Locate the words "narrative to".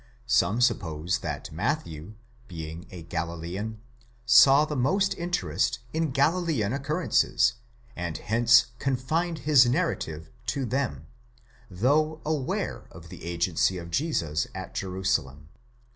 9.67-10.65